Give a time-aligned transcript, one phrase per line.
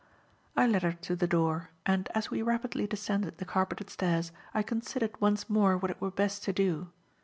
[0.57, 4.63] I led her to the door, and, as we rapidly descended the carpeted stairs, I
[4.63, 6.87] considered once more what it were best to do.